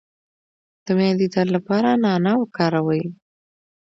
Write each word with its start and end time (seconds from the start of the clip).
د 0.85 0.87
معدې 0.97 1.27
درد 1.33 1.49
لپاره 1.55 1.89
نعناع 2.03 2.35
وکاروئ 2.39 3.03